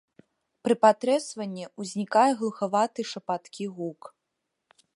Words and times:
Пры 0.67 0.75
патрэсванні 0.85 1.65
ўзнікае 1.83 2.25
глухаваты 2.39 3.01
шапаткі 3.11 3.65
гук. 3.77 4.01